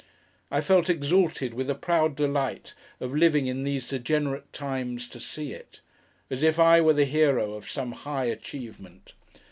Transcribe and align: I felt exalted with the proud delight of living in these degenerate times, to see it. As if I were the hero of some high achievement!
I 0.49 0.61
felt 0.61 0.89
exalted 0.89 1.53
with 1.53 1.67
the 1.67 1.75
proud 1.75 2.15
delight 2.15 2.73
of 2.99 3.13
living 3.13 3.45
in 3.45 3.61
these 3.63 3.87
degenerate 3.89 4.51
times, 4.51 5.07
to 5.09 5.19
see 5.19 5.51
it. 5.53 5.79
As 6.31 6.41
if 6.41 6.57
I 6.57 6.81
were 6.81 6.93
the 6.93 7.05
hero 7.05 7.53
of 7.53 7.69
some 7.69 7.91
high 7.91 8.25
achievement! 8.25 9.13